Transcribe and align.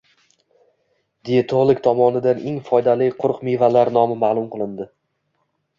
Diyetolog 1.29 1.83
tomonidan 1.89 2.41
eng 2.53 2.59
foydali 2.71 3.13
quruq 3.21 3.47
mevalar 3.51 3.95
nomi 4.01 4.21
ma’lum 4.27 4.51
qilindi 4.57 4.91